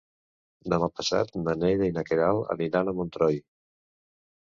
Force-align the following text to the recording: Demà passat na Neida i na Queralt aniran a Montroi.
Demà 0.73 0.89
passat 1.01 1.37
na 1.43 1.55
Neida 1.65 1.91
i 1.91 1.95
na 1.99 2.07
Queralt 2.09 2.53
aniran 2.57 2.93
a 2.95 2.99
Montroi. 3.01 3.43